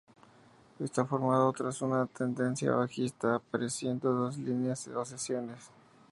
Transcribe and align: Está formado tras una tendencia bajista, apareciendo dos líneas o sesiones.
Está 0.79 1.05
formado 1.05 1.53
tras 1.53 1.79
una 1.83 2.07
tendencia 2.07 2.71
bajista, 2.71 3.35
apareciendo 3.35 4.11
dos 4.11 4.35
líneas 4.39 4.87
o 4.87 5.05
sesiones. 5.05 5.69